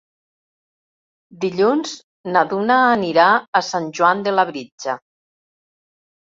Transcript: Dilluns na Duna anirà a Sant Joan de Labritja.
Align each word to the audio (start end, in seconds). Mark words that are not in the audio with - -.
Dilluns 1.43 1.93
na 2.37 2.43
Duna 2.53 2.79
anirà 2.95 3.27
a 3.61 3.61
Sant 3.69 3.87
Joan 4.01 4.25
de 4.29 4.35
Labritja. 4.39 4.97